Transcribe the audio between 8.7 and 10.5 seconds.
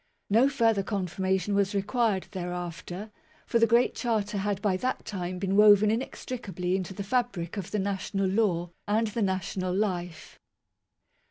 and the national life.